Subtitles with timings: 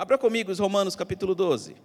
[0.00, 1.76] Abra comigo os Romanos capítulo 12.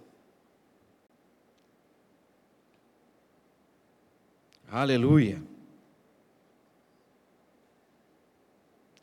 [4.66, 5.42] Aleluia.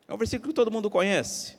[0.08, 1.56] É um versículo que todo mundo conhece.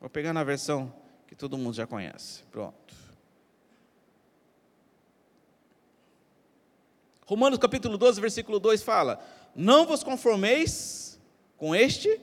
[0.00, 0.94] Vou pegar na versão
[1.26, 2.44] que todo mundo já conhece.
[2.52, 2.94] Pronto.
[7.26, 9.20] Romanos capítulo 12, versículo 2 fala:
[9.56, 11.18] Não vos conformeis
[11.56, 12.20] com este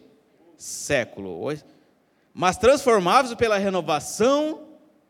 [0.55, 1.51] século,
[2.33, 4.67] mas transformai-vos pela renovação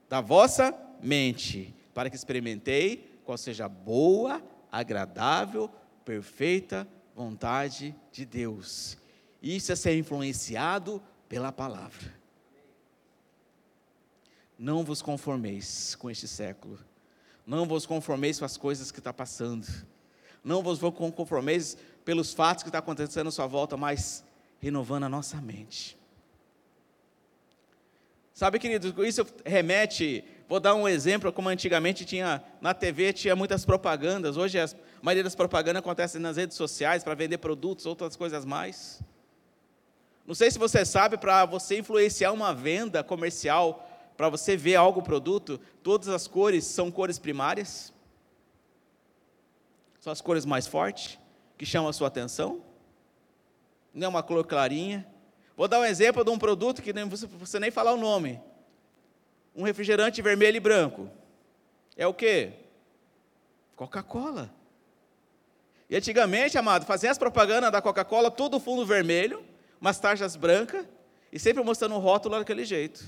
[0.08, 4.42] da vossa mente, para que experimentei qual seja a boa,
[4.72, 5.70] agradável,
[6.06, 8.98] perfeita vontade de Deus.
[9.42, 12.14] Isso é ser influenciado pela palavra.
[14.58, 16.80] Não vos conformeis com este século.
[17.46, 19.68] Não vos conformeis com as coisas que está passando.
[20.44, 24.24] Não vos conformeis pelos fatos que estão tá acontecendo à sua volta, mas
[24.60, 25.98] renovando a nossa mente.
[28.34, 33.64] Sabe, querido, isso remete, vou dar um exemplo, como antigamente tinha, na TV tinha muitas
[33.64, 34.68] propagandas, hoje a
[35.02, 39.02] maioria das propagandas acontece nas redes sociais para vender produtos, outras coisas mais.
[40.26, 45.02] Não sei se você sabe, para você influenciar uma venda comercial, para você ver algo
[45.02, 47.94] produto, todas as cores são cores primárias.
[50.00, 51.18] São as cores mais fortes,
[51.64, 52.62] que chamam a sua atenção.
[53.94, 55.08] Não é uma cor clarinha.
[55.56, 58.42] Vou dar um exemplo de um produto que nem, você, nem falar o nome.
[59.56, 61.10] Um refrigerante vermelho e branco.
[61.96, 62.52] É o quê?
[63.78, 64.54] Coca-Cola.
[65.90, 69.42] E antigamente, amado, faziam as propagandas da Coca-Cola, tudo fundo vermelho,
[69.80, 70.86] umas tarjas brancas,
[71.32, 73.06] e sempre mostrando o rótulo daquele jeito.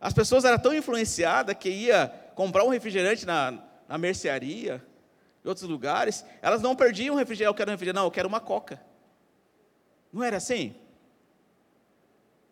[0.00, 4.84] As pessoas eram tão influenciadas que ia comprar um refrigerante na, na mercearia,
[5.44, 8.40] em outros lugares, elas não perdiam refrigerante, eu quero um refrigerante, não, eu quero uma
[8.40, 8.80] coca.
[10.12, 10.74] Não era assim?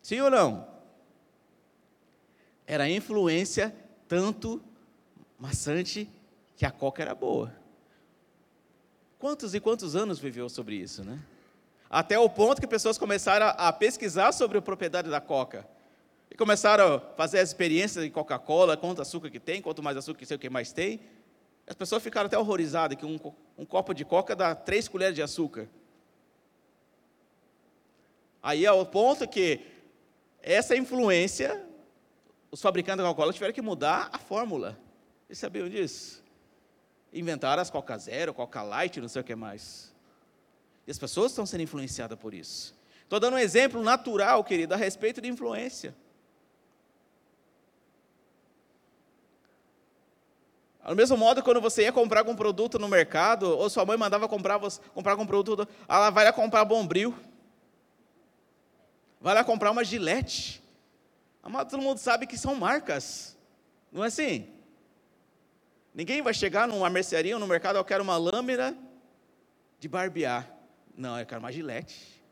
[0.02, 0.68] Sim ou não?
[2.66, 3.74] Era influência
[4.06, 4.62] tanto
[5.38, 6.08] maçante
[6.56, 7.54] que a coca era boa.
[9.18, 11.18] Quantos e quantos anos viveu sobre isso, né?
[11.88, 15.66] Até o ponto que pessoas começaram a pesquisar sobre a propriedade da coca.
[16.30, 20.18] E começaram a fazer as experiências de Coca-Cola, quanto açúcar que tem, quanto mais açúcar,
[20.18, 21.00] que sei o que mais tem.
[21.66, 23.18] As pessoas ficaram até horrorizadas que um,
[23.56, 25.68] um copo de coca dá três colheres de açúcar.
[28.42, 29.60] Aí é o ponto que
[30.42, 31.64] essa influência,
[32.50, 34.76] os fabricantes da Coca-Cola tiveram que mudar a fórmula.
[35.26, 36.22] Vocês sabiam disso?
[37.12, 39.94] Inventaram as Coca Zero, Coca Light, não sei o que mais.
[40.86, 42.74] E as pessoas estão sendo influenciadas por isso.
[43.04, 45.94] Estou dando um exemplo natural, querido, a respeito de influência.
[50.86, 54.28] Do mesmo modo, quando você ia comprar algum produto no mercado, ou sua mãe mandava
[54.28, 57.14] comprar, você, comprar algum produto, ela vai lá comprar bombril.
[59.20, 60.60] Vai lá comprar uma gilete.
[61.40, 63.36] Mas todo mundo sabe que são marcas.
[63.92, 64.48] Não é assim?
[65.94, 68.76] Ninguém vai chegar numa mercearia ou no mercado, eu quero uma lâmina
[69.78, 70.50] de barbear.
[70.96, 72.22] Não, eu quero uma gilete.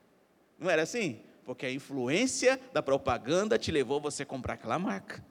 [0.58, 1.20] Não era assim?
[1.44, 5.24] Porque a influência da propaganda te levou a você comprar aquela marca.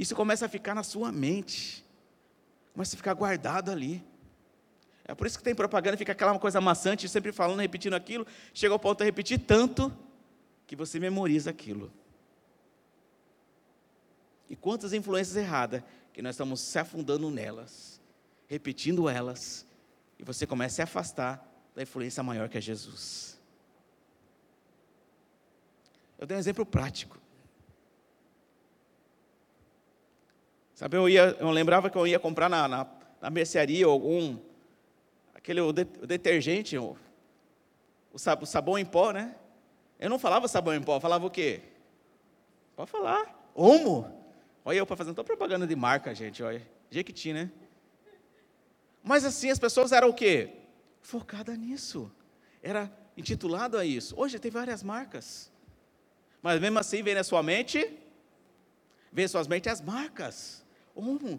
[0.00, 1.84] Isso começa a ficar na sua mente,
[2.72, 4.02] começa a ficar guardado ali.
[5.04, 8.72] É por isso que tem propaganda, fica aquela coisa maçante, sempre falando, repetindo aquilo, chega
[8.72, 9.94] ao ponto de repetir tanto
[10.66, 11.92] que você memoriza aquilo.
[14.48, 15.82] E quantas influências erradas
[16.14, 18.00] que nós estamos se afundando nelas,
[18.48, 19.66] repetindo elas,
[20.18, 23.38] e você começa a se afastar da influência maior que é Jesus.
[26.18, 27.19] Eu dei um exemplo prático.
[30.80, 32.86] Sabe, eu, ia, eu lembrava que eu ia comprar na, na,
[33.20, 34.38] na mercearia algum,
[35.34, 36.96] aquele o, de, o detergente, o,
[38.10, 39.36] o, sab, o sabão em pó, né?
[39.98, 41.60] Eu não falava sabão em pó, eu falava o quê?
[42.74, 43.50] Pode falar.
[43.54, 44.10] Omo.
[44.64, 46.66] Olha eu para fazer toda propaganda de marca, gente, olha.
[46.90, 47.50] Jequiti, né?
[49.04, 50.48] Mas assim, as pessoas eram o quê?
[51.02, 52.10] Focada nisso.
[52.62, 54.14] Era intitulado a isso.
[54.16, 55.52] Hoje tem várias marcas.
[56.40, 57.80] Mas mesmo assim, vem na sua mente,
[59.12, 60.64] vem na sua mente as marcas.
[61.00, 61.38] Um,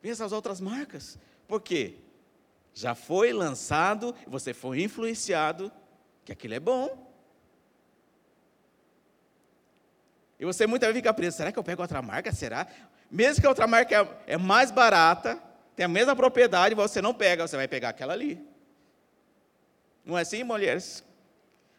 [0.00, 1.18] pensa as outras marcas.
[1.48, 1.94] Por quê?
[2.74, 5.72] Já foi lançado, você foi influenciado
[6.24, 7.06] que aquilo é bom.
[10.38, 12.30] E você muitas vezes fica preso, será que eu pego outra marca?
[12.32, 12.66] Será?
[13.10, 15.40] Mesmo que a outra marca é, é mais barata,
[15.74, 18.46] tem a mesma propriedade, você não pega, você vai pegar aquela ali.
[20.04, 21.02] Não é assim, mulheres?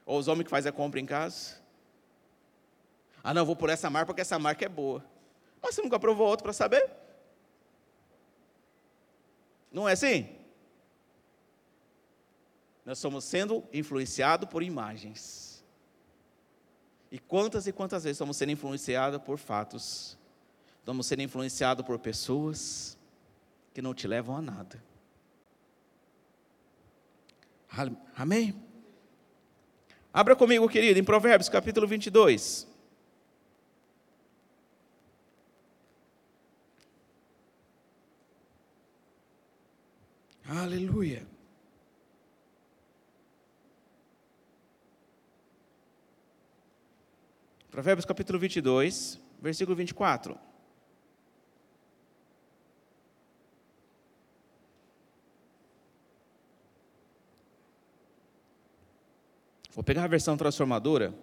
[0.05, 1.57] Ou os homens que fazem a compra em casa?
[3.23, 5.03] Ah, não, vou por essa marca porque essa marca é boa.
[5.61, 6.89] Mas você nunca provou outro para saber?
[9.71, 10.29] Não é assim?
[12.85, 15.63] Nós somos sendo influenciados por imagens.
[17.11, 20.17] E quantas e quantas vezes estamos sendo influenciados por fatos?
[20.79, 22.97] Estamos sendo influenciados por pessoas
[23.73, 24.81] que não te levam a nada.
[28.15, 28.55] Amém?
[30.13, 32.67] Abra comigo, querido, em Provérbios capítulo 22.
[40.49, 41.27] Aleluia.
[47.69, 50.39] Provérbios capítulo 22, versículo 24.
[59.73, 61.13] Vou pegar a versão transformadora.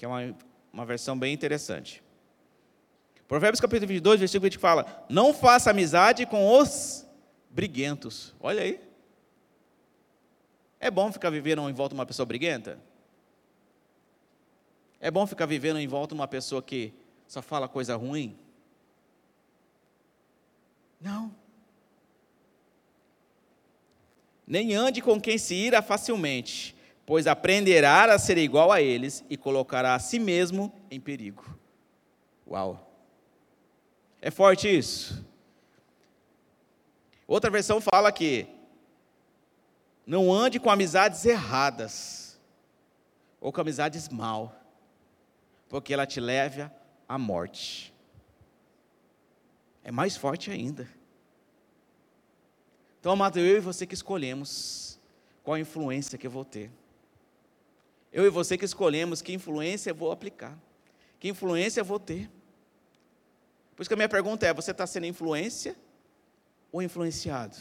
[0.00, 0.34] Que é uma,
[0.72, 2.02] uma versão bem interessante.
[3.28, 7.06] Provérbios capítulo 22, versículo 20 fala: Não faça amizade com os
[7.50, 8.34] briguentos.
[8.40, 8.80] Olha aí.
[10.80, 12.80] É bom ficar vivendo em volta de uma pessoa briguenta?
[14.98, 16.94] É bom ficar vivendo em volta de uma pessoa que
[17.28, 18.38] só fala coisa ruim?
[20.98, 21.30] Não.
[24.46, 26.74] Nem ande com quem se ira facilmente,
[27.10, 31.58] pois aprenderá a ser igual a eles e colocará a si mesmo em perigo.
[32.46, 32.88] Uau!
[34.22, 35.26] É forte isso?
[37.26, 38.46] Outra versão fala que
[40.06, 42.38] não ande com amizades erradas
[43.40, 44.54] ou com amizades mal,
[45.68, 46.72] porque ela te leva
[47.08, 47.92] a morte.
[49.82, 50.88] É mais forte ainda.
[53.00, 54.96] Então, amado, eu e você que escolhemos
[55.42, 56.70] qual a influência que eu vou ter.
[58.12, 60.58] Eu e você que escolhemos que influência vou aplicar,
[61.18, 62.30] que influência vou ter.
[63.76, 65.76] Por isso que a minha pergunta é: você está sendo influência
[66.72, 67.56] ou influenciado?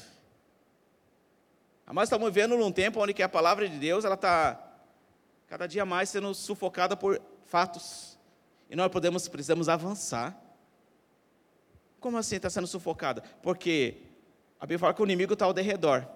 [1.86, 4.70] Mas estamos vivendo num tempo onde que a palavra de Deus ela está
[5.48, 8.18] cada dia mais sendo sufocada por fatos.
[8.70, 10.40] E nós podemos, precisamos avançar.
[12.00, 13.24] Como assim está sendo sufocada?
[13.42, 13.98] Porque
[14.60, 16.08] a Bíblia fala que o inimigo está ao derredor,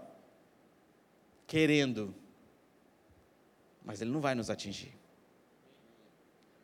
[1.48, 2.14] querendo,
[3.84, 4.94] mas ele não vai nos atingir.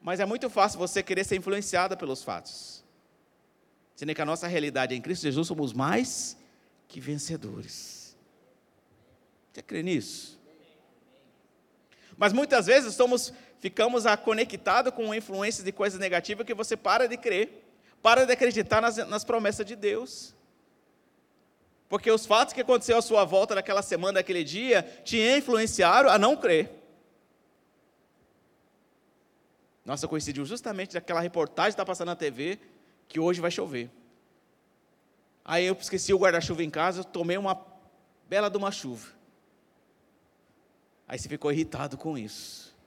[0.01, 2.83] Mas é muito fácil você querer ser influenciada pelos fatos.
[3.95, 6.37] Sendo que a nossa realidade em Cristo Jesus somos mais
[6.87, 8.17] que vencedores.
[9.51, 10.39] Você crê nisso?
[12.17, 17.17] Mas muitas vezes somos ficamos conectados com influências de coisas negativas que você para de
[17.17, 17.65] crer,
[18.01, 20.33] para de acreditar nas, nas promessas de Deus.
[21.89, 26.17] Porque os fatos que aconteceram à sua volta naquela semana, naquele dia, te influenciaram a
[26.17, 26.78] não crer.
[29.89, 32.59] Nossa, coincidiu justamente daquela reportagem que está passando na TV,
[33.07, 33.89] que hoje vai chover.
[35.43, 37.59] Aí eu esqueci o guarda-chuva em casa, tomei uma
[38.29, 39.07] bela de uma chuva.
[41.07, 42.77] Aí você ficou irritado com isso.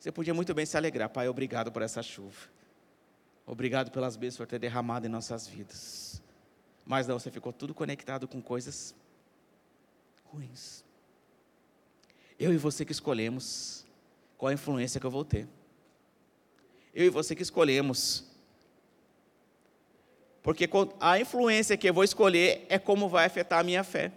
[0.00, 2.48] Você podia muito bem se alegrar, Pai, obrigado por essa chuva.
[3.46, 6.20] Obrigado pelas bênçãos por ter derramado em nossas vidas.
[6.84, 8.92] Mas não, você ficou tudo conectado com coisas
[10.24, 10.82] ruins.
[12.40, 13.83] Eu e você que escolhemos
[14.44, 15.48] qual a influência que eu vou ter.
[16.94, 18.24] Eu e você que escolhemos.
[20.42, 20.68] Porque
[21.00, 24.12] a influência que eu vou escolher é como vai afetar a minha fé.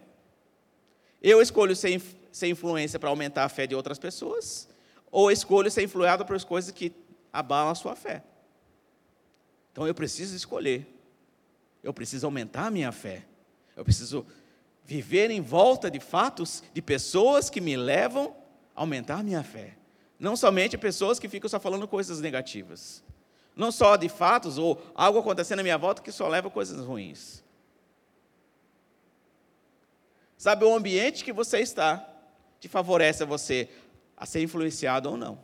[1.21, 4.67] Eu escolho ser, ser influência para aumentar a fé de outras pessoas
[5.09, 6.91] ou escolho ser influenciado por coisas que
[7.31, 8.21] abalam a sua fé.
[9.71, 10.85] Então eu preciso escolher.
[11.81, 13.23] Eu preciso aumentar a minha fé.
[13.77, 14.25] Eu preciso
[14.83, 18.35] viver em volta de fatos, de pessoas que me levam
[18.75, 19.76] a aumentar a minha fé.
[20.19, 23.03] Não somente pessoas que ficam só falando coisas negativas.
[23.55, 27.43] Não só de fatos ou algo acontecendo à minha volta que só leva coisas ruins.
[30.37, 32.07] Sabe, o ambiente que você está
[32.59, 33.69] te favorece a você
[34.15, 35.39] a ser influenciado ou não.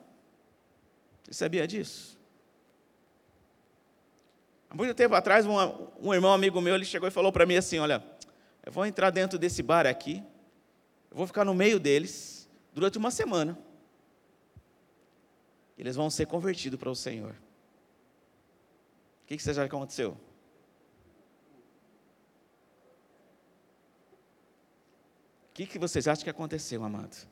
[1.23, 2.17] Você sabia disso?
[4.69, 5.55] Há muito tempo atrás, um,
[6.01, 8.03] um irmão amigo meu, ele chegou e falou para mim assim, olha,
[8.65, 10.23] eu vou entrar dentro desse bar aqui,
[11.11, 13.57] eu vou ficar no meio deles durante uma semana.
[15.77, 17.31] Eles vão ser convertidos para o Senhor.
[19.23, 20.11] O que, que você que aconteceu?
[25.49, 27.27] O que, que vocês acham que aconteceu, amado?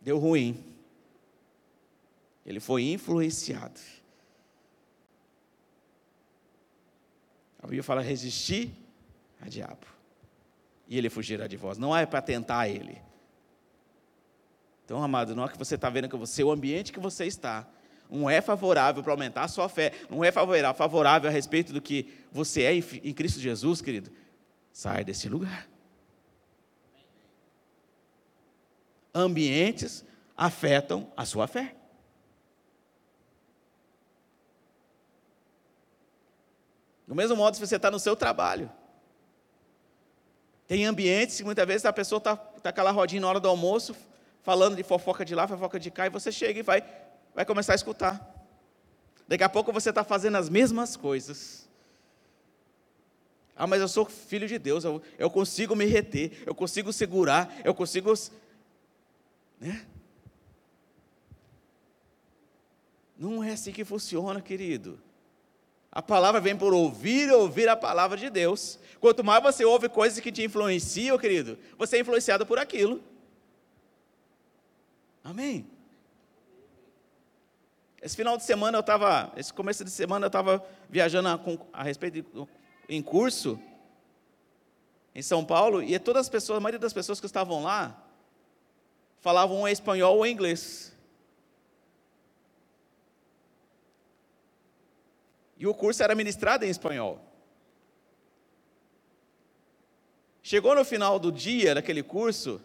[0.00, 0.64] deu ruim.
[2.44, 3.80] Ele foi influenciado.
[7.58, 8.72] A Bíblia fala resistir
[9.40, 9.86] a diabo.
[10.88, 11.76] E ele fugirá de vós.
[11.76, 13.00] Não é para tentar ele.
[14.90, 17.64] Então, amado, não é que você está vendo que você, o ambiente que você está,
[18.10, 21.80] não é favorável para aumentar a sua fé, não é favorável, favorável a respeito do
[21.80, 24.10] que você é em Cristo Jesus, querido.
[24.72, 25.68] Sai desse lugar.
[29.14, 30.04] Ambientes
[30.36, 31.76] afetam a sua fé.
[37.06, 38.68] Do mesmo modo, se você está no seu trabalho,
[40.66, 43.94] tem ambientes que muitas vezes a pessoa está tá aquela rodinha na hora do almoço,
[44.42, 46.82] falando de fofoca de lá, fofoca de cá, e você chega e vai,
[47.34, 48.40] vai começar a escutar.
[49.28, 51.68] Daqui a pouco você está fazendo as mesmas coisas.
[53.54, 57.54] Ah, mas eu sou filho de Deus, eu, eu consigo me reter, eu consigo segurar,
[57.62, 58.12] eu consigo.
[59.60, 59.86] Né?
[63.18, 64.98] Não é assim que funciona, querido.
[65.92, 68.78] A palavra vem por ouvir ouvir a palavra de Deus.
[68.98, 73.02] Quanto mais você ouve coisas que te influenciam, querido, você é influenciado por aquilo.
[75.22, 75.66] Amém?
[78.02, 81.40] Esse final de semana eu estava, esse começo de semana eu estava viajando a,
[81.72, 82.48] a respeito de,
[82.88, 83.60] em curso
[85.14, 88.06] em São Paulo e todas as pessoas, a maioria das pessoas que estavam lá
[89.20, 90.96] falavam espanhol ou inglês.
[95.58, 97.20] E o curso era ministrado em espanhol.
[100.42, 102.62] Chegou no final do dia daquele curso,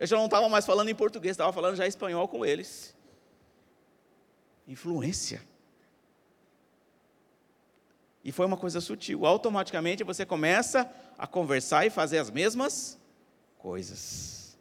[0.00, 2.96] eu já não estava mais falando em português, estava falando já espanhol com eles.
[4.66, 5.42] Influência.
[8.24, 9.26] E foi uma coisa sutil.
[9.26, 12.98] Automaticamente você começa a conversar e fazer as mesmas
[13.58, 14.58] coisas.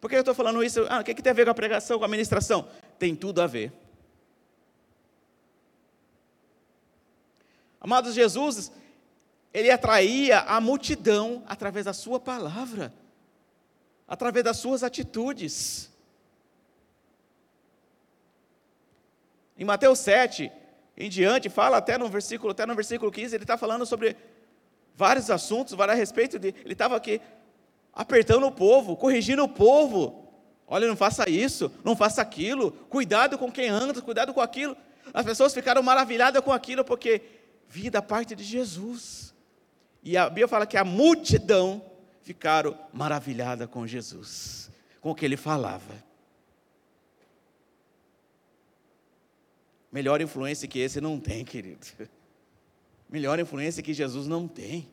[0.00, 0.86] Por que eu estou falando isso?
[0.88, 2.68] Ah, o que, que tem a ver com a pregação, com a ministração?
[2.96, 3.72] Tem tudo a ver.
[7.80, 8.70] Amados, Jesus,
[9.52, 12.94] ele atraía a multidão através da sua palavra,
[14.08, 15.90] através das suas atitudes.
[19.56, 20.50] Em Mateus 7,
[20.96, 24.16] em diante, fala até no versículo, até no versículo 15, ele está falando sobre
[24.96, 26.48] vários assuntos, vários a respeito de.
[26.48, 27.20] Ele estava aqui
[27.92, 30.24] apertando o povo, corrigindo o povo.
[30.66, 34.76] Olha, não faça isso, não faça aquilo, cuidado com quem anda, cuidado com aquilo.
[35.12, 37.22] As pessoas ficaram maravilhadas com aquilo, porque
[37.68, 39.34] vinha da parte de Jesus.
[40.02, 41.82] E a Bíblia fala que a multidão
[42.28, 44.70] ficaram maravilhada com Jesus,
[45.00, 45.94] com o que ele falava.
[49.90, 51.86] Melhor influência que esse não tem, querido.
[53.08, 54.86] Melhor influência que Jesus não tem.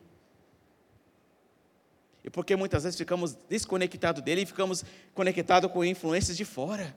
[2.23, 6.95] E porque muitas vezes ficamos desconectados dele e ficamos conectados com influências de fora.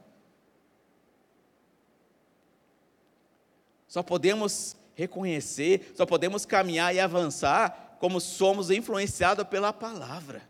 [3.88, 10.42] Só podemos reconhecer, só podemos caminhar e avançar como somos influenciados pela palavra.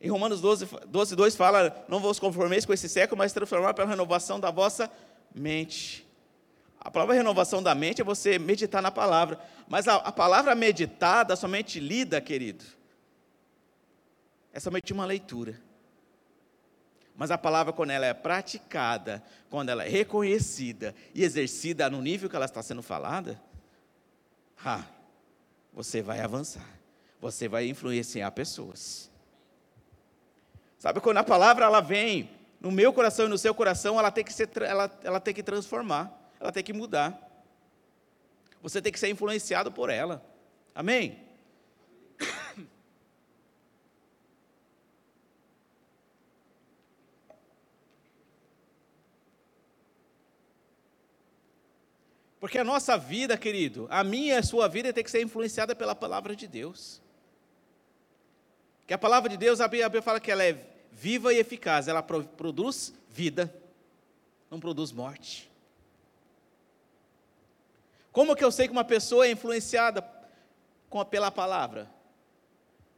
[0.00, 3.88] Em Romanos 12, 12, 2 fala: Não vos conformeis com esse século, mas transformar pela
[3.88, 4.90] renovação da vossa
[5.34, 6.06] mente.
[6.78, 9.40] A palavra renovação da mente é você meditar na palavra.
[9.66, 12.62] Mas a, a palavra meditada, somente lida, querido,
[14.52, 15.58] é somente uma leitura.
[17.16, 22.28] Mas a palavra, quando ela é praticada, quando ela é reconhecida e exercida no nível
[22.28, 23.40] que ela está sendo falada,
[24.64, 24.84] ah,
[25.72, 26.66] você vai avançar,
[27.20, 29.10] você vai influenciar pessoas.
[30.78, 32.30] Sabe quando a palavra ela vem
[32.60, 35.42] no meu coração e no seu coração, ela tem que ser, ela, ela tem que
[35.42, 37.20] transformar, ela tem que mudar.
[38.62, 40.24] Você tem que ser influenciado por ela.
[40.74, 41.23] Amém?
[52.44, 55.74] Porque a nossa vida, querido, a minha e a sua vida tem que ser influenciada
[55.74, 57.00] pela palavra de Deus.
[58.86, 62.02] Que a palavra de Deus, a Bíblia fala que ela é viva e eficaz, ela
[62.02, 63.50] produz vida,
[64.50, 65.50] não produz morte.
[68.12, 70.02] Como que eu sei que uma pessoa é influenciada
[71.10, 71.90] pela palavra?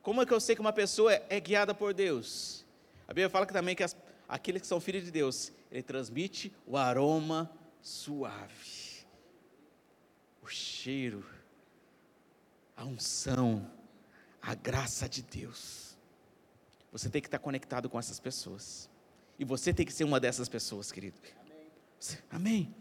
[0.03, 2.65] Como é que eu sei que uma pessoa é guiada por Deus?
[3.07, 3.97] A Bíblia fala que também que as,
[4.29, 7.49] aqueles que são filhos de Deus, ele transmite o aroma
[7.81, 8.86] suave
[10.47, 11.27] o cheiro,
[12.77, 13.69] a unção,
[14.41, 15.97] a graça de Deus.
[16.93, 18.89] Você tem que estar conectado com essas pessoas.
[19.41, 21.19] E você tem que ser uma dessas pessoas, querido.
[22.31, 22.73] Amém.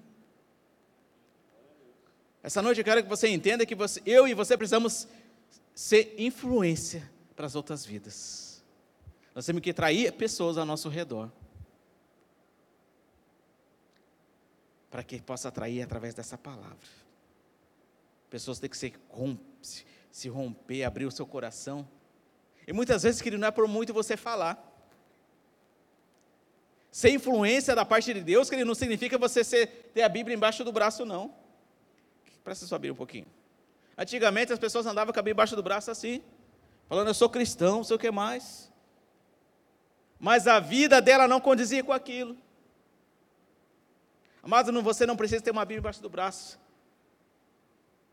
[2.43, 5.07] Essa noite eu quero que você entenda que você, eu e você precisamos
[5.73, 8.63] ser influência para as outras vidas.
[9.33, 11.31] Nós temos que atrair pessoas ao nosso redor.
[14.91, 17.04] Para que possa atrair através dessa palavra.
[18.35, 18.93] Pessoas têm que se,
[20.11, 21.87] se romper, abrir o seu coração
[22.67, 24.61] E muitas vezes, querido, não é por muito você falar.
[26.91, 30.65] Ser influência da parte de Deus, querido, não significa você ser, ter a Bíblia embaixo
[30.65, 31.33] do braço, não.
[32.43, 33.25] Presta sua Bíblia um pouquinho.
[33.97, 36.21] Antigamente as pessoas andavam com a Bíblia embaixo do braço assim,
[36.89, 38.69] falando, eu sou cristão, não sei o que mais.
[40.19, 42.35] Mas a vida dela não condizia com aquilo.
[44.43, 46.64] Amado, você não precisa ter uma Bíblia embaixo do braço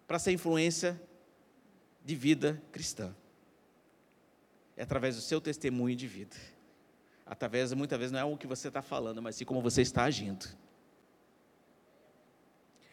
[0.07, 1.01] para ser influência
[2.05, 3.15] de vida cristã.
[4.77, 6.37] É através do seu testemunho de vida.
[7.25, 10.05] Através, muitas vezes, não é o que você está falando, mas sim como você está
[10.05, 10.47] agindo.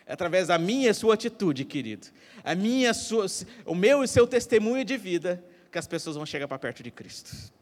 [0.06, 2.08] É através da minha e sua atitude, querido.
[2.44, 3.26] A minha, sua,
[3.66, 6.90] o meu e seu testemunho de vida que as pessoas vão chegar para perto de
[6.90, 7.54] Cristo.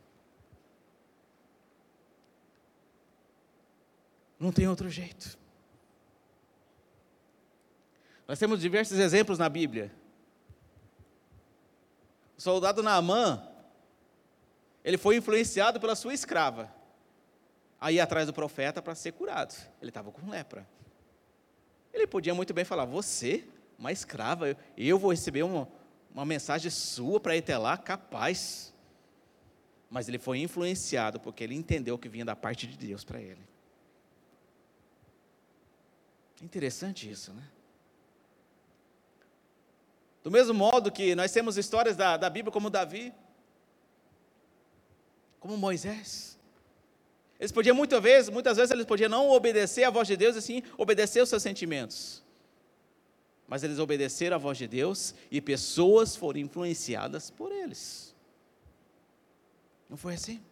[4.40, 5.38] Não tem outro jeito.
[8.28, 9.92] Nós temos diversos exemplos na Bíblia.
[12.38, 13.48] O soldado Naamã,
[14.84, 16.72] ele foi influenciado pela sua escrava
[17.80, 19.56] a ir atrás do profeta para ser curado.
[19.82, 20.68] Ele estava com lepra.
[21.94, 23.48] Ele podia muito bem falar: Você,
[23.80, 25.68] uma escrava, eu vou receber uma,
[26.14, 28.74] uma mensagem sua para ir até lá, capaz.
[29.90, 33.48] Mas ele foi influenciado porque ele entendeu que vinha da parte de Deus para ele.
[36.42, 37.44] Interessante isso, né?
[40.28, 43.14] Do mesmo modo que nós temos histórias da, da Bíblia como Davi,
[45.40, 46.38] como Moisés.
[47.40, 50.62] Eles podiam muitas vezes, muitas vezes eles podiam não obedecer à voz de Deus, assim,
[50.78, 52.22] obedecer aos seus sentimentos.
[53.48, 58.14] Mas eles obedeceram à voz de Deus e pessoas foram influenciadas por eles.
[59.90, 60.44] Não foi assim?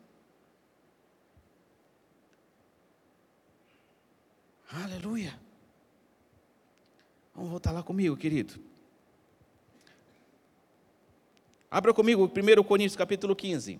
[4.72, 5.38] Aleluia.
[7.36, 8.58] Vamos voltar lá comigo, querido.
[11.69, 13.79] Abra comigo 1 Coríntios capítulo 15.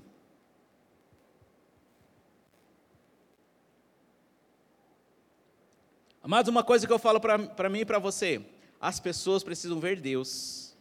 [6.22, 8.44] Amados, uma coisa que eu falo para mim e para você:
[8.82, 10.76] as pessoas precisam ver Deus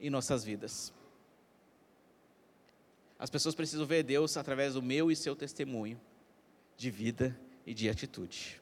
[0.00, 0.92] em nossas vidas.
[3.18, 6.00] As pessoas precisam ver Deus através do meu e seu testemunho
[6.76, 8.60] de vida e de atitude.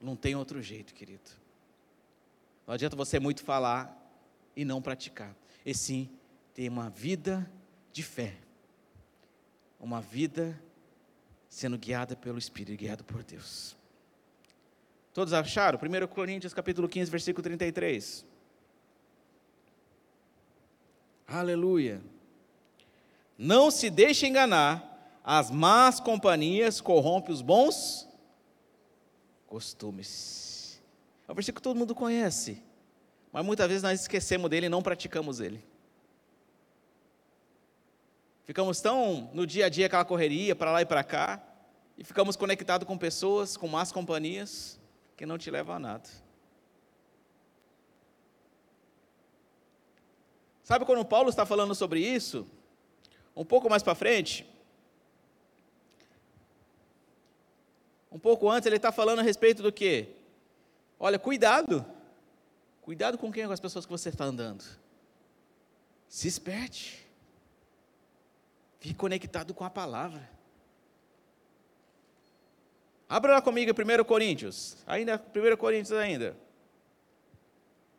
[0.00, 1.30] Não tem outro jeito, querido.
[2.66, 4.03] Não adianta você muito falar
[4.56, 6.08] e não praticar, e sim
[6.54, 7.50] ter uma vida
[7.92, 8.36] de fé,
[9.80, 10.58] uma vida
[11.48, 13.76] sendo guiada pelo Espírito, guiado por Deus.
[15.12, 15.78] Todos acharam?
[15.78, 18.26] 1 Coríntios capítulo 15, versículo 33.
[21.26, 22.02] Aleluia.
[23.38, 28.08] Não se deixe enganar, as más companhias corrompem os bons
[29.46, 30.82] costumes.
[31.26, 32.62] É um versículo que todo mundo conhece
[33.34, 35.60] mas muitas vezes nós esquecemos dele e não praticamos ele.
[38.44, 41.42] Ficamos tão no dia a dia aquela correria para lá e para cá,
[41.98, 44.78] e ficamos conectados com pessoas, com más companhias,
[45.16, 46.08] que não te levam a nada.
[50.62, 52.46] Sabe quando Paulo está falando sobre isso?
[53.34, 54.48] Um pouco mais para frente,
[58.12, 60.06] um pouco antes, ele está falando a respeito do que?
[61.00, 61.93] Olha, cuidado.
[62.84, 64.62] Cuidado com quem é com as pessoas que você está andando.
[66.06, 67.08] Se esperte.
[68.78, 70.28] Fique conectado com a palavra.
[73.08, 74.76] Abra lá comigo 1 Coríntios.
[74.86, 76.36] Ainda, 1 Coríntios ainda.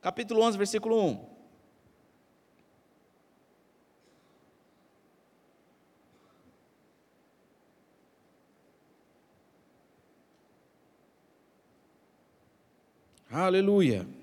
[0.03, 1.35] Capítulo 11, versículo 1.
[13.31, 14.14] Aleluia.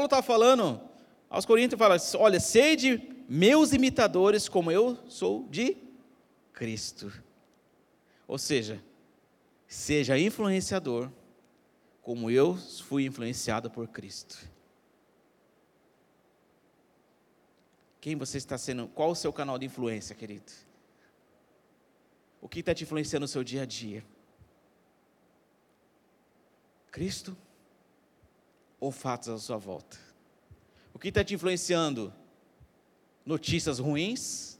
[0.00, 0.80] Paulo está falando
[1.28, 5.76] aos Coríntios, fala, olha, sede meus imitadores como eu sou de
[6.54, 7.12] Cristo.
[8.26, 8.82] Ou seja,
[9.68, 11.10] seja influenciador
[12.00, 14.38] como eu fui influenciado por Cristo.
[18.00, 18.88] Quem você está sendo?
[18.88, 20.50] Qual o seu canal de influência, querido?
[22.40, 24.02] O que está te influenciando no seu dia a dia?
[26.90, 27.36] Cristo?
[28.80, 29.98] Ou fatos à sua volta?
[30.92, 32.12] O que está te influenciando?
[33.24, 34.58] Notícias ruins?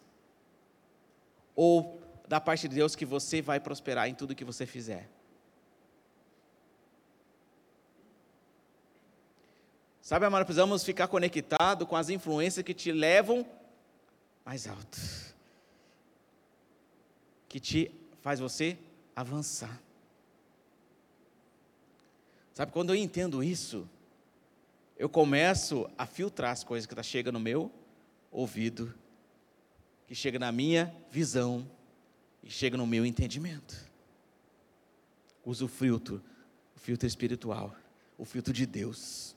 [1.57, 5.09] Ou da parte de Deus que você vai prosperar em tudo que você fizer?
[10.03, 13.47] Sabe, amado, precisamos ficar conectado com as influências que te levam
[14.45, 14.99] mais alto.
[17.49, 18.77] Que te faz você
[19.15, 19.81] avançar.
[22.53, 23.89] Sabe, quando eu entendo isso,
[25.01, 27.73] eu começo a filtrar as coisas que tá chegam no meu
[28.31, 28.95] ouvido,
[30.07, 31.67] que chega na minha visão
[32.43, 33.75] e chega no meu entendimento.
[35.43, 36.23] Uso o filtro,
[36.77, 37.75] o filtro espiritual,
[38.19, 39.35] o filtro de Deus.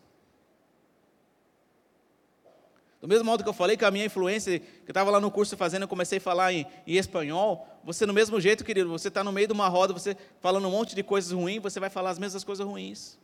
[3.01, 5.31] Do mesmo modo que eu falei que a minha influência, que eu estava lá no
[5.31, 9.07] curso fazendo, eu comecei a falar em, em espanhol, você no mesmo jeito, querido, você
[9.07, 11.89] está no meio de uma roda, você falando um monte de coisas ruins, você vai
[11.89, 13.17] falar as mesmas coisas ruins.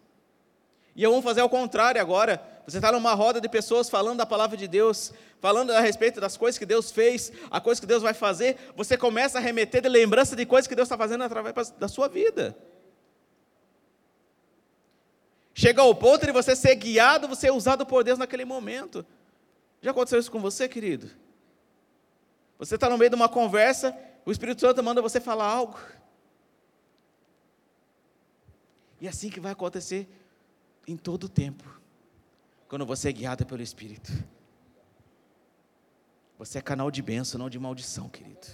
[0.96, 2.42] E eu vou fazer ao contrário agora.
[2.66, 6.38] Você está numa roda de pessoas falando da palavra de Deus, falando a respeito das
[6.38, 9.90] coisas que Deus fez, a coisa que Deus vai fazer, você começa a remeter de
[9.90, 12.56] lembrança de coisas que Deus está fazendo através da sua vida.
[15.54, 19.06] Chega ao ponto de você ser guiado, você ser usado por Deus naquele momento.
[19.82, 21.10] Já aconteceu isso com você, querido?
[22.58, 25.80] Você está no meio de uma conversa, o Espírito Santo manda você falar algo.
[29.02, 30.08] E é assim que vai acontecer
[30.92, 31.64] em todo o tempo,
[32.68, 34.12] quando você é guiado pelo Espírito.
[36.38, 38.48] Você é canal de bênção, não de maldição, querido.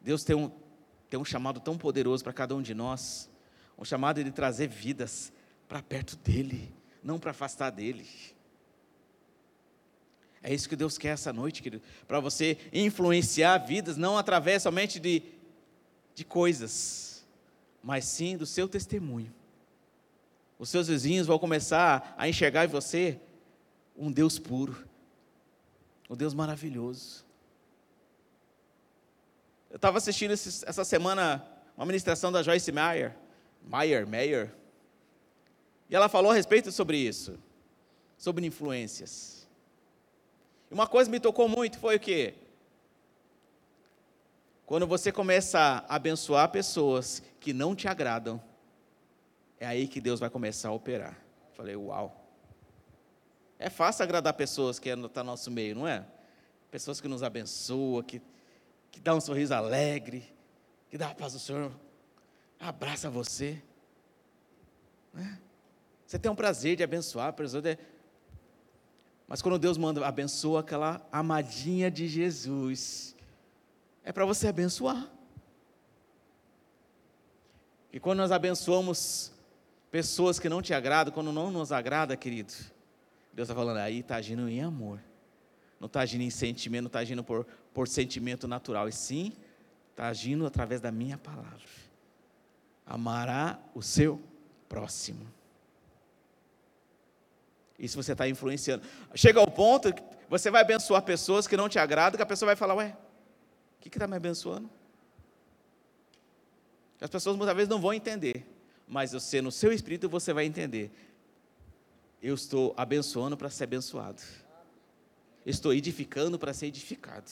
[0.00, 0.50] Deus tem um,
[1.08, 3.28] tem um chamado tão poderoso para cada um de nós,
[3.78, 5.32] um chamado de trazer vidas
[5.68, 8.06] para perto dEle não para afastar dele.
[10.42, 14.98] É isso que Deus quer essa noite, querido, para você influenciar vidas, não através somente
[14.98, 15.22] de,
[16.14, 17.09] de coisas,
[17.82, 19.32] mas sim do seu testemunho.
[20.58, 23.18] Os seus vizinhos vão começar a enxergar em você
[23.96, 24.76] um Deus puro,
[26.08, 27.24] um Deus maravilhoso.
[29.70, 33.16] Eu estava assistindo essa semana uma ministração da Joyce Meyer,
[33.62, 34.52] Meyer, Meyer,
[35.88, 37.38] e ela falou a respeito sobre isso,
[38.18, 39.48] sobre influências.
[40.70, 42.34] E uma coisa me tocou muito foi o quê?
[44.70, 48.40] Quando você começa a abençoar pessoas que não te agradam,
[49.58, 51.18] é aí que Deus vai começar a operar.
[51.54, 52.24] Falei, uau.
[53.58, 56.06] É fácil agradar pessoas que estão tá no nosso meio, não é?
[56.70, 58.22] Pessoas que nos abençoam, que,
[58.92, 60.32] que dão um sorriso alegre,
[60.88, 61.72] que dá a paz do Senhor,
[62.60, 63.60] abraça você.
[65.12, 65.40] Né?
[66.06, 67.76] Você tem um prazer de abençoar, de...
[69.26, 73.16] mas quando Deus manda abençoa aquela amadinha de Jesus,
[74.04, 75.08] é para você abençoar.
[77.92, 79.32] E quando nós abençoamos
[79.90, 82.52] pessoas que não te agradam, quando não nos agrada, querido,
[83.32, 85.00] Deus está falando aí, está agindo em amor.
[85.78, 89.32] Não está agindo em sentimento, não está agindo por, por sentimento natural, e sim
[89.90, 91.68] está agindo através da minha palavra.
[92.86, 94.20] Amará o seu
[94.68, 95.26] próximo.
[97.78, 98.84] Isso você está influenciando.
[99.14, 102.48] Chega ao ponto que você vai abençoar pessoas que não te agradam, que a pessoa
[102.48, 102.94] vai falar, ué,
[103.80, 104.68] o que está me abençoando?
[107.00, 108.46] As pessoas muitas vezes não vão entender,
[108.86, 110.90] mas você, no seu espírito, você vai entender.
[112.22, 114.22] Eu estou abençoando para ser abençoado.
[115.46, 117.30] Estou edificando para ser edificado.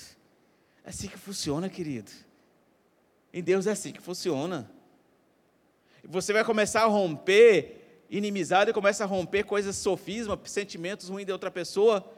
[0.83, 2.11] É assim que funciona, querido.
[3.31, 4.71] Em Deus é assim que funciona.
[6.03, 7.79] Você vai começar a romper
[8.11, 12.11] inimizade começa a romper coisas, sofisma, sentimentos ruins de outra pessoa,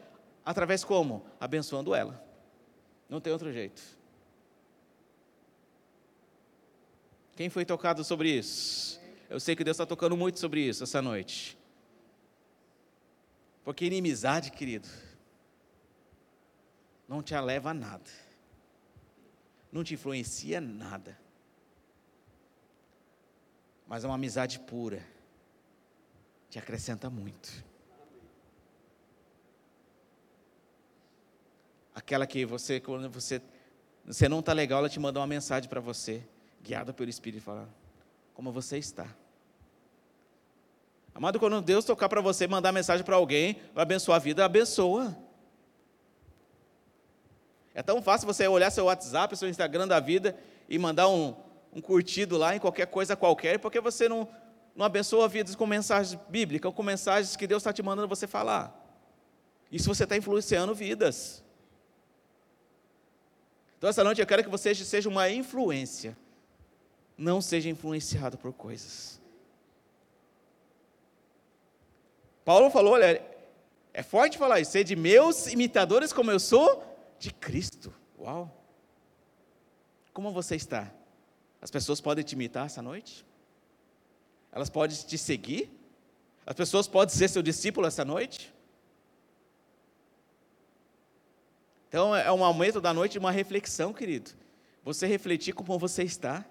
[0.44, 1.26] através como?
[1.40, 2.22] Abençoando ela.
[3.08, 3.82] Não tem outro jeito.
[7.36, 9.00] Quem foi tocado sobre isso?
[9.28, 11.56] Eu sei que Deus está tocando muito sobre isso essa noite.
[13.64, 14.88] Porque inimizade, querido,
[17.08, 18.10] não te leva a nada,
[19.70, 21.18] não te influencia nada,
[23.86, 25.04] mas é uma amizade pura
[26.50, 27.64] te acrescenta muito.
[31.94, 33.40] Aquela que você, quando você,
[34.04, 36.26] você não está legal, ela te manda uma mensagem para você,
[36.62, 37.68] guiada pelo Espírito, e fala:
[38.34, 39.06] Como você está?
[41.14, 45.16] Amado, quando Deus tocar para você mandar mensagem para alguém, vai abençoar a vida, abençoa.
[47.74, 50.36] É tão fácil você olhar seu WhatsApp, seu Instagram da vida
[50.68, 51.34] e mandar um,
[51.72, 54.28] um curtido lá em qualquer coisa qualquer, porque você não,
[54.74, 58.76] não abençoa vidas com mensagens bíblicas, com mensagens que Deus está te mandando você falar.
[59.70, 61.44] Isso você está influenciando vidas.
[63.78, 66.16] Então, essa noite eu quero que você seja uma influência,
[67.20, 69.20] não seja influenciado por coisas.
[72.44, 73.22] Paulo falou: olha,
[73.92, 76.82] é forte falar isso, ser de meus imitadores como eu sou
[77.18, 77.92] de Cristo.
[78.18, 78.50] Uau!
[80.14, 80.90] Como você está?
[81.60, 83.24] As pessoas podem te imitar essa noite?
[84.50, 85.70] Elas podem te seguir?
[86.46, 88.52] As pessoas podem ser seu discípulo essa noite?
[91.88, 94.30] Então é um momento da noite de uma reflexão, querido.
[94.82, 96.44] Você refletir como você está.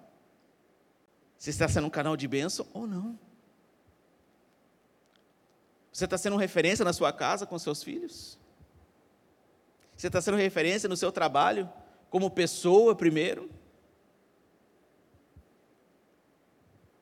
[1.39, 3.17] Se está sendo um canal de bênção ou não.
[5.91, 8.38] Você está sendo referência na sua casa com seus filhos?
[9.95, 11.69] Você está sendo referência no seu trabalho,
[12.10, 13.49] como pessoa primeiro?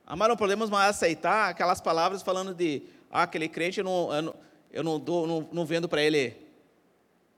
[0.06, 4.22] Amar, não podemos mais aceitar aquelas palavras falando de ah, aquele crente, eu não, eu
[4.22, 4.34] não,
[4.70, 6.36] eu não, dou, não, não vendo para ele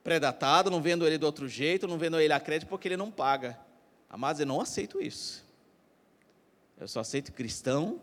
[0.04, 3.10] predatado, não vendo ele do outro jeito, não vendo ele a crédito porque ele não
[3.10, 3.58] paga.
[4.08, 5.49] Amados, eu não aceito isso.
[6.80, 8.00] Eu só aceito cristão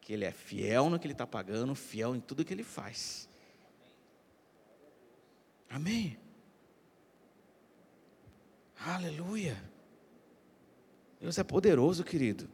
[0.00, 3.28] que ele é fiel no que ele está pagando, fiel em tudo que ele faz.
[5.68, 6.18] Amém.
[8.80, 9.62] Aleluia.
[11.20, 12.48] Deus é poderoso, querido.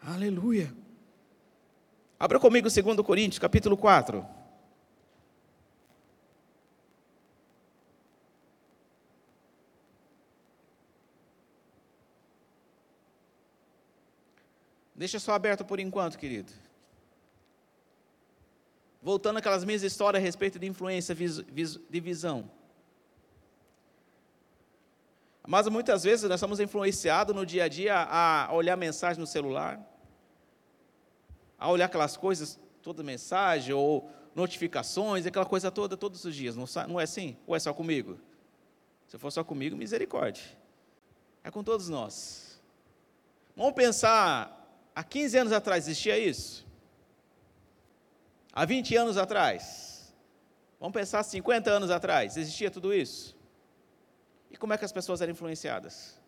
[0.00, 0.72] Aleluia.
[2.20, 4.24] Abra comigo 2 Coríntios, capítulo 4.
[15.02, 16.52] Deixa só aberto por enquanto, querido.
[19.02, 22.48] Voltando àquelas minhas histórias a respeito de influência, de visão.
[25.44, 29.84] Mas muitas vezes nós somos influenciados no dia a dia a olhar mensagem no celular,
[31.58, 36.54] a olhar aquelas coisas, toda mensagem ou notificações, aquela coisa toda todos os dias.
[36.54, 37.36] Não, não é assim?
[37.44, 38.20] Ou é só comigo?
[39.08, 40.44] Se for só comigo, misericórdia.
[41.42, 42.62] É com todos nós.
[43.56, 44.61] Vamos pensar,
[44.94, 46.66] há 15 anos atrás existia isso?
[48.52, 50.14] Há 20 anos atrás?
[50.78, 53.36] Vamos pensar 50 anos atrás, existia tudo isso?
[54.50, 56.20] E como é que as pessoas eram influenciadas?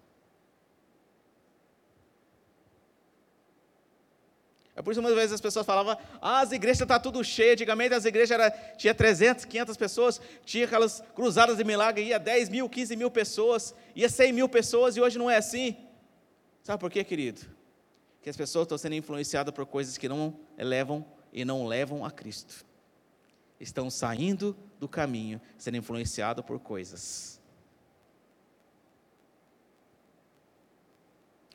[4.76, 7.22] É por isso que muitas vezes as pessoas falavam, ah, as igrejas estão tá tudo
[7.22, 7.52] cheio.
[7.52, 12.48] Antigamente as igrejas era, tinha 300, 500 pessoas, tinha aquelas cruzadas de milagre, ia 10
[12.48, 15.76] mil, 15 mil pessoas, ia 100 mil pessoas, e hoje não é assim.
[16.62, 17.53] Sabe por quê, querido?
[18.24, 22.10] Que as pessoas estão sendo influenciadas por coisas que não elevam e não levam a
[22.10, 22.66] Cristo.
[23.60, 27.40] Estão saindo do caminho, sendo influenciados por coisas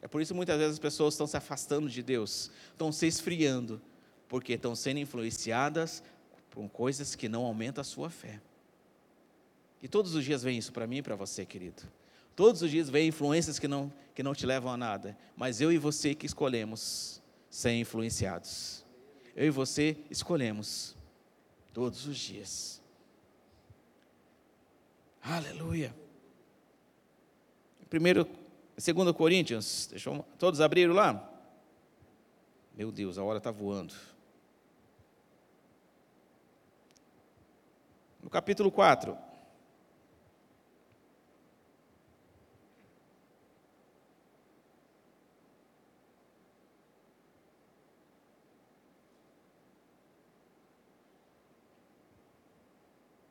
[0.01, 3.05] É por isso que muitas vezes as pessoas estão se afastando de Deus, estão se
[3.05, 3.81] esfriando,
[4.27, 6.03] porque estão sendo influenciadas
[6.49, 8.41] por coisas que não aumentam a sua fé.
[9.81, 11.83] E todos os dias vem isso para mim e para você, querido.
[12.39, 15.73] Todos os dias vem influências que não, que não te levam a nada, mas eu
[15.73, 18.85] e você que escolhemos ser influenciados.
[19.35, 20.95] Eu e você escolhemos
[21.73, 22.81] todos os dias.
[25.21, 25.93] Aleluia.
[27.89, 28.25] Primeiro
[28.77, 31.29] 2 Coríntios, deixa eu, todos abriram lá?
[32.73, 33.93] Meu Deus, a hora está voando.
[38.23, 39.27] No capítulo 4.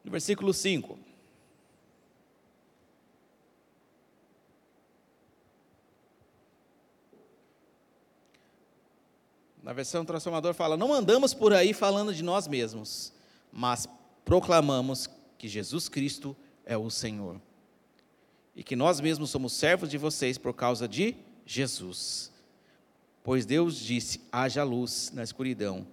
[0.09, 0.99] No versículo 5.
[9.63, 13.13] Na versão transformador fala: Não andamos por aí falando de nós mesmos,
[13.53, 13.87] mas
[14.25, 17.39] proclamamos que Jesus Cristo é o Senhor.
[18.57, 22.33] E que nós mesmos somos servos de vocês por causa de Jesus.
[23.23, 25.87] Pois Deus disse: haja luz na escuridão.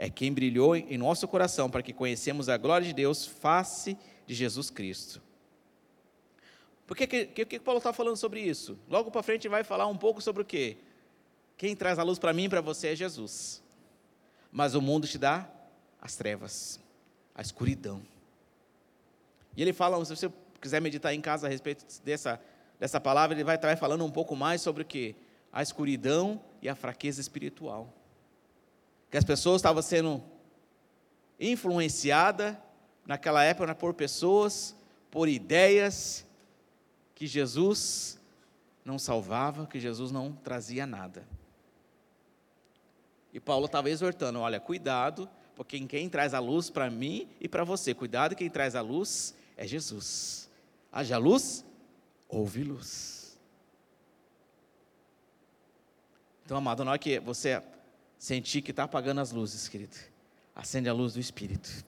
[0.00, 4.32] É quem brilhou em nosso coração para que conhecemos a glória de Deus, face de
[4.32, 5.20] Jesus Cristo.
[6.86, 8.78] Por que, que, que Paulo está falando sobre isso?
[8.88, 10.76] Logo para frente vai falar um pouco sobre o quê?
[11.56, 13.60] Quem traz a luz para mim e para você é Jesus.
[14.52, 15.50] Mas o mundo te dá
[16.00, 16.78] as trevas,
[17.34, 18.00] a escuridão.
[19.56, 20.30] E ele fala, se você
[20.60, 22.40] quiser meditar em casa a respeito dessa,
[22.78, 25.16] dessa palavra, ele vai estar falando um pouco mais sobre o que?
[25.52, 27.92] A escuridão e a fraqueza espiritual.
[29.10, 30.22] Que as pessoas estavam sendo
[31.38, 32.56] influenciadas
[33.06, 34.76] naquela época por pessoas,
[35.10, 36.26] por ideias
[37.14, 38.18] que Jesus
[38.84, 41.26] não salvava, que Jesus não trazia nada.
[43.32, 47.64] E Paulo estava exortando: olha, cuidado, porque quem traz a luz para mim e para
[47.64, 50.48] você, cuidado, quem traz a luz é Jesus.
[50.92, 51.64] Haja luz,
[52.28, 53.38] houve luz.
[56.44, 57.62] Então, amado, na hora que você
[58.18, 59.96] sentir que está apagando as luzes, querido,
[60.54, 61.84] acende a luz do Espírito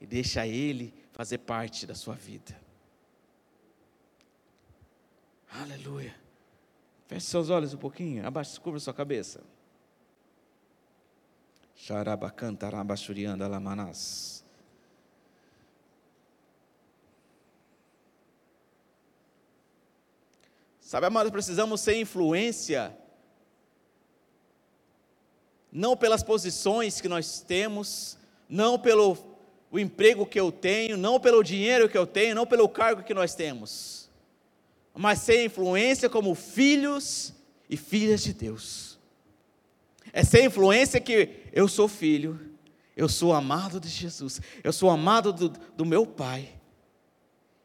[0.00, 2.58] e deixa Ele fazer parte da sua vida.
[5.50, 6.14] Aleluia.
[7.06, 9.42] Feche seus olhos um pouquinho, abaixa, cubra sua cabeça.
[11.74, 14.44] Xarabacanta, rabachurianda, lamanás.
[20.80, 22.96] Sabe, amados, precisamos ser influência
[25.70, 28.16] não pelas posições que nós temos,
[28.48, 29.16] não pelo
[29.70, 33.12] o emprego que eu tenho, não pelo dinheiro que eu tenho, não pelo cargo que
[33.12, 34.08] nós temos,
[34.94, 37.34] mas ser influência como filhos
[37.68, 38.98] e filhas de Deus.
[40.12, 42.40] É ser influência que eu sou filho,
[42.96, 46.48] eu sou amado de Jesus, eu sou amado do, do meu Pai.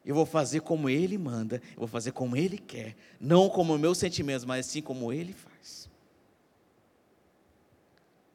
[0.05, 3.97] Eu vou fazer como Ele manda, eu vou fazer como Ele quer, não como meus
[3.97, 5.52] sentimentos, mas sim como Ele faz.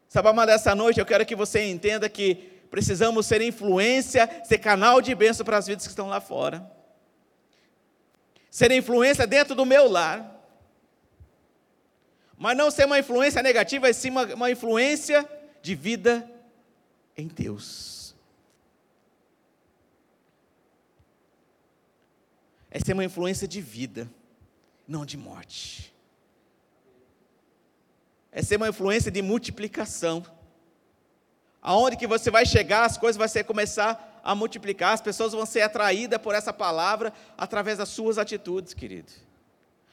[0.08, 2.34] Sabe, amada, essa noite eu quero que você entenda que
[2.70, 6.70] precisamos ser influência, ser canal de bênção para as vidas que estão lá fora.
[8.50, 10.34] Ser influência dentro do meu lar.
[12.38, 15.28] Mas não ser uma influência negativa, e sim uma, uma influência
[15.60, 16.28] de vida
[17.14, 18.14] em Deus.
[22.70, 24.10] É ser uma influência de vida,
[24.86, 25.92] não de morte.
[28.30, 30.24] É ser uma influência de multiplicação.
[31.60, 35.62] Aonde que você vai chegar, as coisas vão começar a multiplicar, as pessoas vão ser
[35.62, 39.10] atraídas por essa palavra através das suas atitudes, querido.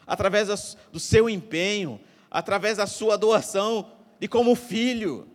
[0.06, 5.28] Através do seu empenho, através da sua doação de como filho.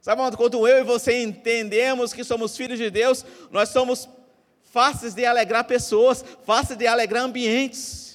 [0.00, 4.08] Sabe quando eu e você entendemos que somos filhos de Deus, nós somos
[4.64, 8.09] fáceis de alegrar pessoas, fáceis de alegrar ambientes.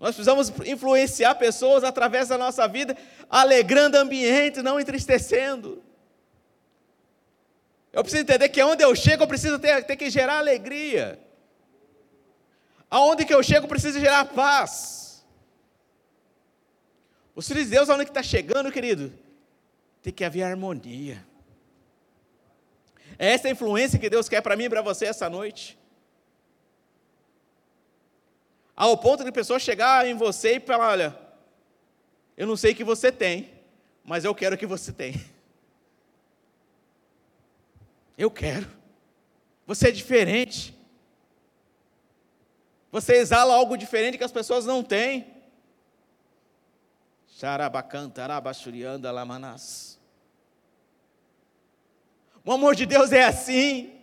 [0.00, 2.96] Nós precisamos influenciar pessoas através da nossa vida,
[3.28, 5.84] alegrando ambientes, não entristecendo.
[7.92, 11.20] Eu preciso entender que onde eu chego, eu preciso ter, ter que gerar alegria.
[12.88, 15.22] Aonde que eu chego, eu preciso gerar paz.
[17.34, 19.12] Os filhos de Deus, onde que está chegando, querido?
[20.00, 21.22] Tem que haver harmonia.
[23.18, 25.78] É essa a influência que Deus quer para mim e para você essa noite.
[28.80, 31.18] Ao ponto de pessoas chegar em você e falar: olha,
[32.34, 33.52] eu não sei o que você tem,
[34.02, 35.22] mas eu quero o que você tem.
[38.16, 38.66] Eu quero.
[39.66, 40.74] Você é diferente.
[42.90, 45.30] Você exala algo diferente que as pessoas não têm.
[52.42, 53.99] O amor de Deus é assim.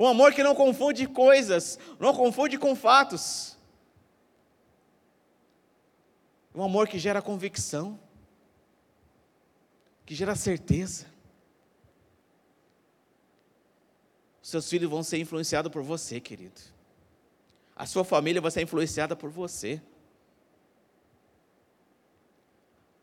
[0.00, 3.54] Um amor que não confunde coisas, não confunde com fatos.
[6.54, 8.00] Um amor que gera convicção,
[10.06, 11.04] que gera certeza.
[14.40, 16.62] Seus filhos vão ser influenciados por você, querido.
[17.76, 19.82] A sua família vai ser influenciada por você.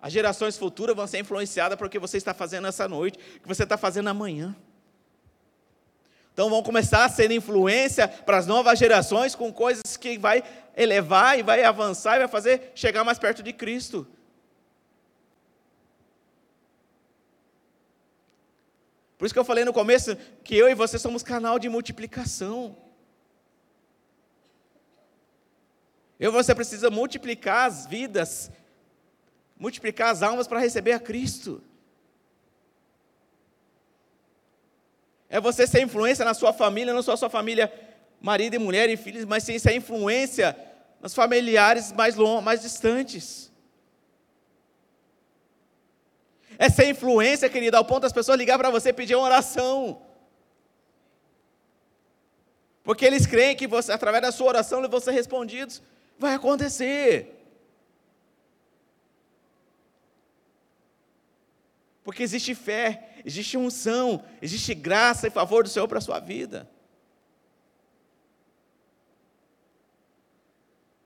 [0.01, 3.41] As gerações futuras vão ser influenciadas por o que você está fazendo essa noite, o
[3.41, 4.55] que você está fazendo amanhã.
[6.37, 10.43] Então vão começar a ser influência para as novas gerações com coisas que vai
[10.75, 14.05] elevar e vai avançar e vai fazer chegar mais perto de Cristo.
[19.17, 22.77] Por isso que eu falei no começo que eu e você somos canal de multiplicação.
[26.19, 28.51] Eu e você precisa multiplicar as vidas
[29.57, 31.63] multiplicar as almas para receber a Cristo.
[35.29, 37.71] É você ser influência na sua família, não só sua família,
[38.21, 40.55] marido e mulher e filhos, mas sim ser influência
[41.01, 43.51] nos familiares mais, long, mais distantes.
[46.57, 50.01] É ser influência, querida, ao ponto das pessoas ligar para você e pedir uma oração.
[52.83, 55.81] Porque eles creem que você, através da sua oração, eles vão ser respondidos.
[56.17, 57.37] Vai acontecer.
[62.01, 66.69] Porque existe fé, existe unção, existe graça e favor do Senhor para a sua vida.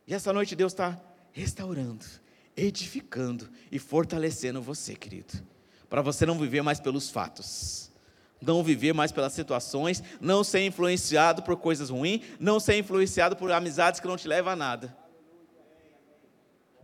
[0.05, 2.05] E essa noite Deus está restaurando,
[2.55, 5.33] edificando e fortalecendo você, querido.
[5.89, 7.91] Para você não viver mais pelos fatos,
[8.39, 13.51] não viver mais pelas situações, não ser influenciado por coisas ruins, não ser influenciado por
[13.51, 14.95] amizades que não te levam a nada.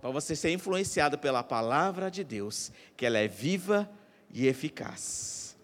[0.01, 3.87] Para você ser influenciado pela palavra de Deus, que ela é viva
[4.31, 5.55] e eficaz.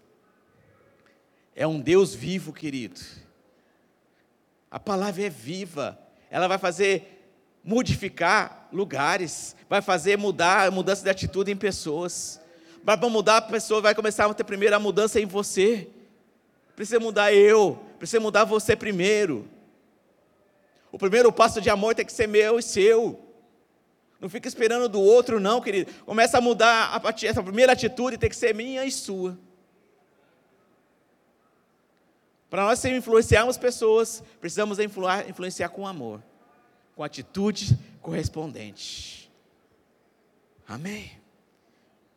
[1.55, 2.99] É um Deus vivo, querido.
[4.72, 5.99] A palavra é viva.
[6.30, 7.14] Ela vai fazer
[7.64, 12.41] modificar lugares, vai fazer mudar, mudança de atitude em pessoas.
[12.84, 15.88] Para mudar a pessoa, vai começar a ter primeiro a mudança em você.
[16.76, 19.47] Precisa mudar eu, precisa mudar você primeiro.
[20.91, 23.20] O primeiro passo de amor tem que ser meu e seu.
[24.24, 25.92] Não fica esperando do outro, não, querido.
[26.06, 29.38] Começa a mudar a, essa primeira atitude, tem que ser minha e sua.
[32.50, 36.24] Para nós influenciarmos pessoas, precisamos influenciar com amor,
[36.96, 39.30] com atitude correspondente.
[40.66, 41.12] Amém?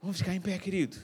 [0.00, 0.96] Vamos ficar em pé, querido.